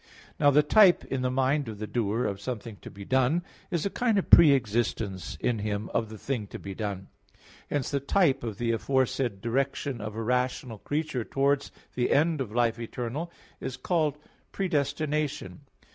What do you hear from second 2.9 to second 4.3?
done, is a kind